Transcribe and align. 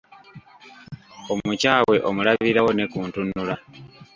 Omukyawe 1.33 1.95
omulabirawo 2.09 2.71
ne 2.73 2.85
ku 2.91 2.99
ntunula. 3.07 3.55